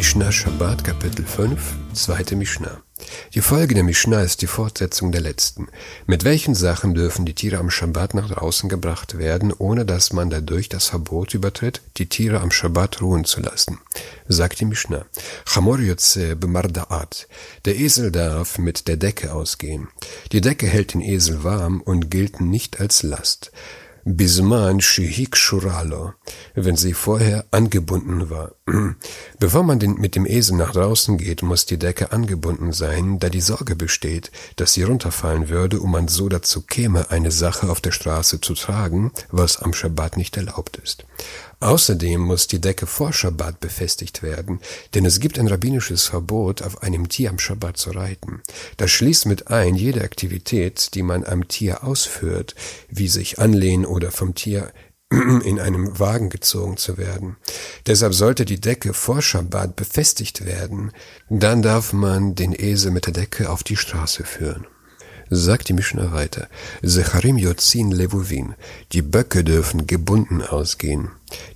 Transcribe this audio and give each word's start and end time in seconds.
Mishnah 0.00 0.32
Shabbat 0.32 0.82
Kapitel 0.82 1.26
5, 1.26 1.74
zweite 1.92 2.34
Mishnah. 2.34 2.82
Die 3.34 3.42
Folge 3.42 3.74
der 3.74 3.84
Mishnah 3.84 4.22
ist 4.22 4.40
die 4.40 4.46
Fortsetzung 4.46 5.12
der 5.12 5.20
letzten. 5.20 5.68
Mit 6.06 6.24
welchen 6.24 6.54
Sachen 6.54 6.94
dürfen 6.94 7.26
die 7.26 7.34
Tiere 7.34 7.58
am 7.58 7.68
Shabbat 7.68 8.14
nach 8.14 8.30
draußen 8.30 8.70
gebracht 8.70 9.18
werden, 9.18 9.52
ohne 9.52 9.84
dass 9.84 10.14
man 10.14 10.30
dadurch 10.30 10.70
das 10.70 10.86
Verbot 10.86 11.34
übertritt, 11.34 11.82
die 11.98 12.08
Tiere 12.08 12.40
am 12.40 12.50
Shabbat 12.50 13.02
ruhen 13.02 13.26
zu 13.26 13.42
lassen? 13.42 13.78
Sagt 14.26 14.60
die 14.60 14.64
Mishnah. 14.64 15.04
Chamor 15.44 15.80
yotze 15.80 16.34
b'mardaat. 16.34 17.26
Der 17.66 17.76
Esel 17.78 18.10
darf 18.10 18.56
mit 18.56 18.88
der 18.88 18.96
Decke 18.96 19.34
ausgehen. 19.34 19.88
Die 20.32 20.40
Decke 20.40 20.66
hält 20.66 20.94
den 20.94 21.02
Esel 21.02 21.44
warm 21.44 21.82
und 21.82 22.10
gilt 22.10 22.40
nicht 22.40 22.80
als 22.80 23.02
Last. 23.02 23.52
Bisman 24.16 24.80
Shihik 24.80 25.36
Shuralo, 25.36 26.14
wenn 26.54 26.76
sie 26.76 26.94
vorher 26.94 27.44
angebunden 27.50 28.28
war. 28.28 28.52
Bevor 29.38 29.62
man 29.62 29.78
mit 29.98 30.16
dem 30.16 30.26
Esel 30.26 30.56
nach 30.56 30.72
draußen 30.72 31.16
geht, 31.16 31.42
muss 31.42 31.66
die 31.66 31.78
Decke 31.78 32.10
angebunden 32.10 32.72
sein, 32.72 33.18
da 33.18 33.28
die 33.28 33.40
Sorge 33.40 33.76
besteht, 33.76 34.32
dass 34.56 34.72
sie 34.72 34.82
runterfallen 34.82 35.48
würde 35.48 35.80
und 35.80 35.90
man 35.90 36.08
so 36.08 36.28
dazu 36.28 36.62
käme, 36.62 37.10
eine 37.10 37.30
Sache 37.30 37.70
auf 37.70 37.80
der 37.80 37.92
Straße 37.92 38.40
zu 38.40 38.54
tragen, 38.54 39.12
was 39.30 39.62
am 39.62 39.72
Schabbat 39.72 40.16
nicht 40.16 40.36
erlaubt 40.36 40.76
ist. 40.78 41.04
Außerdem 41.60 42.22
muss 42.22 42.46
die 42.46 42.60
Decke 42.60 42.86
vor 42.86 43.12
Schabbat 43.12 43.60
befestigt 43.60 44.22
werden, 44.22 44.60
denn 44.94 45.04
es 45.04 45.20
gibt 45.20 45.38
ein 45.38 45.46
rabbinisches 45.46 46.06
Verbot, 46.06 46.62
auf 46.62 46.82
einem 46.82 47.10
Tier 47.10 47.28
am 47.28 47.38
Schabbat 47.38 47.76
zu 47.76 47.90
reiten. 47.90 48.40
Das 48.78 48.90
schließt 48.90 49.26
mit 49.26 49.48
ein 49.48 49.74
jede 49.74 50.02
Aktivität, 50.02 50.94
die 50.94 51.02
man 51.02 51.22
am 51.22 51.48
Tier 51.48 51.84
ausführt, 51.84 52.54
wie 52.88 53.08
sich 53.08 53.38
anlehnen 53.38 53.84
oder 53.84 54.10
vom 54.10 54.34
Tier 54.34 54.72
in 55.10 55.60
einem 55.60 55.98
Wagen 55.98 56.30
gezogen 56.30 56.78
zu 56.78 56.96
werden. 56.96 57.36
Deshalb 57.86 58.14
sollte 58.14 58.46
die 58.46 58.60
Decke 58.60 58.94
vor 58.94 59.20
Schabbat 59.20 59.76
befestigt 59.76 60.46
werden, 60.46 60.92
dann 61.28 61.60
darf 61.60 61.92
man 61.92 62.34
den 62.34 62.54
Esel 62.58 62.90
mit 62.90 63.04
der 63.04 63.12
Decke 63.12 63.50
auf 63.50 63.64
die 63.64 63.76
Straße 63.76 64.24
führen 64.24 64.66
sagt 65.30 65.68
die 65.68 65.72
Mishnah 65.72 66.12
weiter. 66.12 66.48
Secharim 66.82 67.38
Yotzin 67.38 67.92
Levuvin. 67.92 68.54
Die 68.92 69.02
Böcke 69.02 69.44
dürfen 69.44 69.86
gebunden 69.86 70.42
ausgehen. 70.42 71.10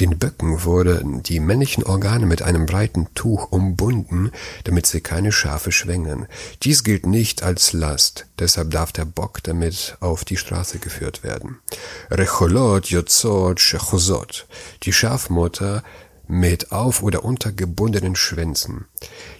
Den 0.00 0.18
Böcken 0.18 0.64
wurden 0.64 1.22
die 1.22 1.38
männlichen 1.38 1.84
Organe 1.84 2.26
mit 2.26 2.42
einem 2.42 2.66
breiten 2.66 3.06
Tuch 3.14 3.52
umbunden, 3.52 4.32
damit 4.64 4.86
sie 4.86 5.00
keine 5.00 5.30
Schafe 5.30 5.70
schwängen. 5.70 6.26
Dies 6.64 6.82
gilt 6.82 7.06
nicht 7.06 7.44
als 7.44 7.72
Last, 7.72 8.26
deshalb 8.38 8.72
darf 8.72 8.90
der 8.90 9.04
Bock 9.04 9.42
damit 9.44 9.96
auf 10.00 10.24
die 10.24 10.36
Straße 10.36 10.80
geführt 10.80 11.22
werden. 11.22 11.58
Recholot 12.10 12.86
Yotzot 12.90 13.60
Shechozot. 13.60 14.46
Die 14.82 14.92
Schafmutter 14.92 15.84
mit 16.30 16.70
auf 16.70 17.02
oder 17.02 17.24
untergebundenen 17.24 18.14
Schwänzen. 18.14 18.86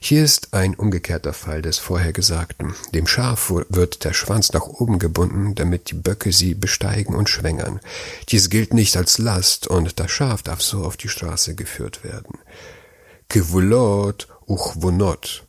Hier 0.01 0.25
ist 0.25 0.53
ein 0.53 0.75
umgekehrter 0.75 1.33
Fall 1.33 1.63
des 1.63 1.79
vorhergesagten. 1.79 2.75
Dem 2.93 3.07
Schaf 3.07 3.51
wird 3.69 4.05
der 4.05 4.13
Schwanz 4.13 4.53
nach 4.53 4.67
oben 4.67 4.99
gebunden, 4.99 5.55
damit 5.55 5.91
die 5.91 5.95
Böcke 5.95 6.33
sie 6.33 6.55
besteigen 6.55 7.15
und 7.15 7.29
schwängern. 7.29 7.81
Dies 8.29 8.51
gilt 8.51 8.75
nicht 8.75 8.97
als 8.97 9.19
Last 9.19 9.69
und 9.69 10.01
das 10.01 10.11
Schaf 10.11 10.43
darf 10.43 10.61
so 10.61 10.85
auf 10.85 10.97
die 10.97 11.09
Straße 11.09 11.55
geführt 11.55 12.03
werden. 12.03 12.39
Kivulot 13.29 14.27
uchvonot 14.49 15.47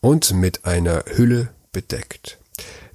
und 0.00 0.34
mit 0.34 0.64
einer 0.64 1.04
Hülle 1.06 1.50
bedeckt. 1.72 2.38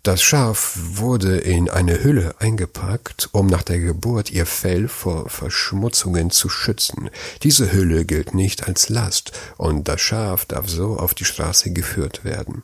Das 0.03 0.21
Schaf 0.21 0.77
wurde 0.77 1.39
in 1.39 1.69
eine 1.69 2.01
Hülle 2.03 2.35
eingepackt, 2.39 3.29
um 3.33 3.47
nach 3.47 3.63
der 3.63 3.79
Geburt 3.79 4.31
ihr 4.31 4.45
Fell 4.45 4.87
vor 4.87 5.29
Verschmutzungen 5.29 6.31
zu 6.31 6.47
schützen. 6.47 7.09
Diese 7.43 7.73
Hülle 7.73 8.05
gilt 8.05 8.33
nicht 8.33 8.67
als 8.67 8.87
Last 8.87 9.33
und 9.57 9.87
das 9.89 9.99
Schaf 9.99 10.45
darf 10.45 10.69
so 10.69 10.97
auf 10.97 11.13
die 11.13 11.25
Straße 11.25 11.73
geführt 11.73 12.23
werden. 12.23 12.63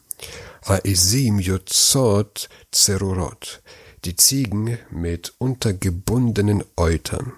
Aesim 0.63 1.39
Yotzot 1.39 2.47
Zerurot. 2.71 3.61
Die 4.05 4.15
Ziegen 4.15 4.77
mit 4.89 5.33
untergebundenen 5.37 6.63
Eutern. 6.77 7.33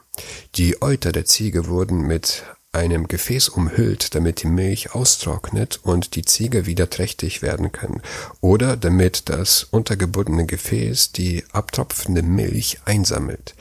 Die 0.56 0.82
Euter 0.82 1.12
der 1.12 1.26
Ziege 1.26 1.68
wurden 1.68 2.02
mit 2.02 2.44
einem 2.78 3.08
Gefäß 3.08 3.50
umhüllt, 3.50 4.16
damit 4.16 4.44
die 4.44 4.48
Milch 4.48 4.94
austrocknet 4.94 5.80
und 5.84 6.16
die 6.16 6.24
Ziege 6.24 6.66
wieder 6.66 6.90
trächtig 6.90 7.42
werden 7.42 7.72
kann, 7.72 8.02
oder 8.40 8.78
damit 8.78 9.30
das 9.30 9.64
untergebundene 9.64 10.46
Gefäß 10.46 11.12
die 11.12 11.44
abtropfende 11.52 12.22
Milch 12.22 12.80
einsammelt. 12.86 13.56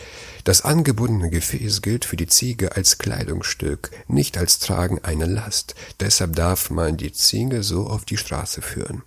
Das 0.44 0.62
angebundene 0.62 1.30
Gefäß 1.30 1.82
gilt 1.82 2.04
für 2.04 2.16
die 2.16 2.28
Ziege 2.28 2.76
als 2.76 2.98
Kleidungsstück, 2.98 3.90
nicht 4.06 4.38
als 4.38 4.60
Tragen 4.60 5.02
einer 5.02 5.26
Last, 5.26 5.74
deshalb 5.98 6.36
darf 6.36 6.70
man 6.70 6.96
die 6.96 7.12
Ziege 7.12 7.64
so 7.64 7.86
auf 7.88 8.04
die 8.04 8.16
Straße 8.16 8.62
führen. 8.62 9.02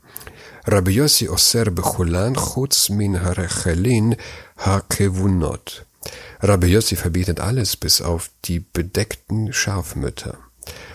Rabbi 0.66 0.92
Yossi 0.92 1.30
Oser 1.30 1.72
Bechulan 1.72 2.36
Chutz 2.36 2.90
min 2.90 3.24
Harechelin 3.24 4.18
Hakevunot. 4.58 5.86
Rabbi 6.42 6.68
Yossi 6.68 6.96
verbietet 6.96 7.40
alles 7.40 7.76
bis 7.76 8.02
auf 8.02 8.30
die 8.46 8.60
bedeckten 8.60 9.52
Schafmütter. 9.54 10.38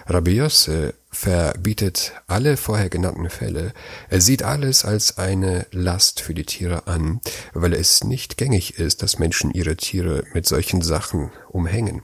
Rabbi 0.06 0.32
Yossi 0.36 0.90
verbietet 1.10 2.12
alle 2.26 2.56
vorher 2.56 2.88
genannten 2.88 3.30
Fälle. 3.30 3.72
Er 4.08 4.20
sieht 4.20 4.42
alles 4.42 4.84
als 4.84 5.18
eine 5.18 5.66
Last 5.70 6.20
für 6.20 6.34
die 6.34 6.44
Tiere 6.44 6.86
an, 6.86 7.20
weil 7.52 7.72
es 7.74 8.04
nicht 8.04 8.36
gängig 8.36 8.78
ist, 8.78 9.02
dass 9.02 9.18
Menschen 9.18 9.52
ihre 9.52 9.76
Tiere 9.76 10.24
mit 10.34 10.46
solchen 10.46 10.82
Sachen 10.82 11.30
umhängen. 11.48 12.02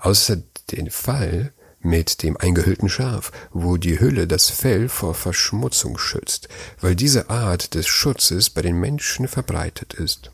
Außer 0.00 0.38
den 0.70 0.90
Fall 0.90 1.52
mit 1.80 2.22
dem 2.22 2.36
eingehüllten 2.36 2.88
Schaf, 2.88 3.30
wo 3.52 3.76
die 3.76 4.00
Hülle 4.00 4.26
das 4.26 4.48
Fell 4.48 4.88
vor 4.88 5.14
Verschmutzung 5.14 5.98
schützt, 5.98 6.48
weil 6.80 6.96
diese 6.96 7.28
Art 7.28 7.74
des 7.74 7.86
Schutzes 7.86 8.50
bei 8.50 8.62
den 8.62 8.80
Menschen 8.80 9.28
verbreitet 9.28 9.92
ist. 9.94 10.30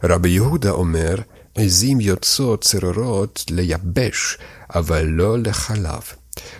Rabbi 0.00 0.28
Yehuda 0.28 0.76
Omer 0.76 1.24
עזים 1.55 1.99
יוצאות 2.01 2.63
צרורות 2.63 3.45
לייבש, 3.49 4.37
אבל 4.69 5.05
לא 5.05 5.39
לחלב. 5.39 6.03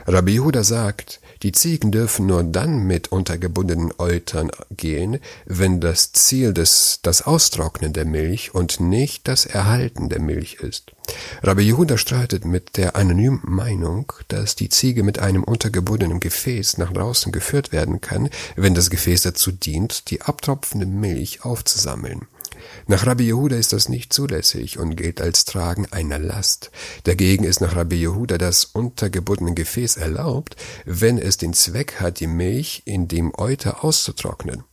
Rabbi 0.08 0.34
Yehuda 0.36 0.64
sagt, 0.64 1.20
die 1.42 1.54
Ziegen 1.54 1.92
dürfen 1.92 2.26
nur 2.26 2.44
dann 2.44 2.86
mit 2.86 3.14
untergebundenen 3.14 3.94
Eutern 3.98 4.52
gehen, 4.72 5.20
wenn 5.46 5.80
das 5.80 6.12
Ziel 6.12 6.54
des, 6.54 7.00
das 7.02 7.22
Austrocknen 7.22 7.94
der 7.94 8.06
Milch 8.06 8.54
und 8.54 8.82
nicht 8.82 9.28
das 9.28 9.46
Erhalten 9.46 10.10
der 10.10 10.20
Milch 10.20 10.56
ist. 10.56 10.92
Rabbi 11.42 11.64
Yehuda 11.64 11.98
streitet 11.98 12.44
mit 12.44 12.76
der 12.76 12.98
anonymen 12.98 13.42
Meinung, 13.44 14.12
dass 14.28 14.56
die 14.56 14.70
Ziege 14.70 15.04
mit 15.04 15.20
einem 15.20 15.44
untergebundenen 15.44 16.20
Gefäß 16.20 16.78
nach 16.78 16.92
draußen 16.92 17.32
geführt 17.32 17.72
werden 17.72 18.02
kann, 18.02 18.30
wenn 18.58 18.76
das 18.76 18.90
Gefäß 18.90 19.22
dazu 19.22 19.52
dient, 19.52 20.10
die 20.10 20.22
abtropfende 20.22 20.86
Milch 20.86 21.46
aufzusammeln. 21.46 22.28
Nach 22.87 23.07
Rabbi 23.07 23.25
Yehuda 23.25 23.57
ist 23.57 23.73
das 23.73 23.89
nicht 23.89 24.13
zulässig 24.13 24.79
und 24.79 24.97
gilt 24.97 25.21
als 25.21 25.45
Tragen 25.45 25.87
einer 25.91 26.19
Last. 26.19 26.71
Dagegen 27.05 27.45
ist 27.45 27.61
nach 27.61 27.77
Rabbi 27.77 27.97
Yehuda 27.97 28.39
das 28.39 28.65
untergebundene 28.65 29.55
Gefäß 29.55 29.97
erlaubt, 29.97 30.57
wenn 30.85 31.19
es 31.19 31.37
den 31.37 31.55
Zweck 31.55 32.01
hat, 32.01 32.21
die 32.21 32.27
Milch 32.27 32.83
in 32.85 33.09
dem 33.09 33.33
Euter 33.37 33.85
auszutrocknen. 33.85 34.65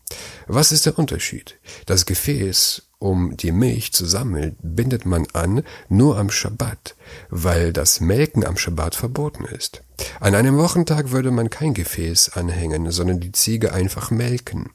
Was 0.48 0.72
ist 0.72 0.86
der 0.86 1.00
Unterschied? 1.00 1.58
Das 1.86 2.06
Gefäß, 2.06 2.84
um 3.00 3.38
die 3.38 3.52
Milch 3.52 3.94
zu 3.94 4.06
sammeln, 4.06 4.56
bindet 4.62 5.06
man 5.06 5.26
an 5.34 5.64
nur 5.90 6.18
am 6.18 6.30
Schabbat, 6.30 6.96
weil 7.30 7.74
das 7.74 8.02
Melken 8.02 8.46
am 8.46 8.58
Schabbat 8.58 8.96
verboten 8.96 9.46
ist. 9.46 9.84
An 10.20 10.36
einem 10.36 10.58
Wochentag 10.58 11.12
würde 11.12 11.32
man 11.32 11.50
kein 11.50 11.74
Gefäß 11.74 12.30
anhängen, 12.34 12.92
sondern 12.92 13.20
die 13.20 13.32
Ziege 13.32 13.74
einfach 13.74 14.12
melken. 14.12 14.70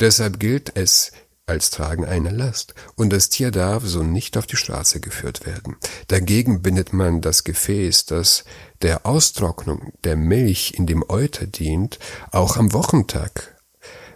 Deshalb 0.00 0.38
gilt 0.38 0.76
es 0.76 1.12
als 1.46 1.70
Tragen 1.70 2.04
einer 2.04 2.32
Last, 2.32 2.74
und 2.96 3.12
das 3.12 3.28
Tier 3.28 3.50
darf 3.50 3.84
so 3.84 4.02
nicht 4.02 4.36
auf 4.36 4.46
die 4.46 4.56
Straße 4.56 5.00
geführt 5.00 5.46
werden. 5.46 5.76
Dagegen 6.08 6.62
bindet 6.62 6.92
man 6.92 7.20
das 7.20 7.44
Gefäß, 7.44 8.06
das 8.06 8.44
der 8.82 9.06
Austrocknung 9.06 9.92
der 10.04 10.16
Milch 10.16 10.74
in 10.76 10.86
dem 10.86 11.04
Euter 11.08 11.46
dient, 11.46 11.98
auch 12.30 12.56
am 12.56 12.72
Wochentag. 12.72 13.56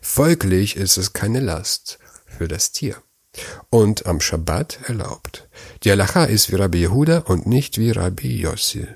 Folglich 0.01 0.77
ist 0.77 0.97
es 0.97 1.13
keine 1.13 1.41
Last 1.41 1.99
für 2.27 2.49
das 2.49 2.73
Tier 2.73 2.97
und 3.71 4.07
am 4.07 4.21
Schabbat 4.21 4.81
erlaubt. 4.85 5.49
Die 5.85 5.91
Halacha 5.91 6.25
ist 6.25 6.51
wie 6.51 6.57
Rabbi 6.57 6.81
Yehuda 6.81 7.19
und 7.19 7.47
nicht 7.47 7.79
wie 7.79 7.91
Rabbi 7.91 8.41
Yossi. 8.41 8.87